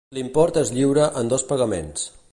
L'import 0.17 0.55
es 0.61 0.71
lliura 0.77 1.05
en 1.23 1.31
dos 1.35 1.47
pagaments. 1.53 2.11